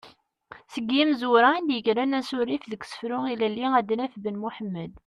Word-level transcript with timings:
Seg 0.73 0.85
yimezwura 0.95 1.49
i 1.57 1.63
yegren 1.75 2.17
asurif 2.19 2.63
deg 2.71 2.81
usefru 2.85 3.19
ilelli 3.33 3.67
ad 3.79 3.89
naf 3.99 4.13
Ben 4.23 4.39
Muḥemmed. 4.41 4.93